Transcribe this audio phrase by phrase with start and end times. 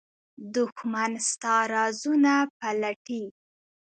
[0.53, 3.23] دښمن ستا رازونه پلټي